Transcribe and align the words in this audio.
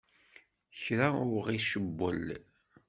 Kra 0.81 1.07
ur 1.23 1.31
ɣ-icewwel. 1.45 2.25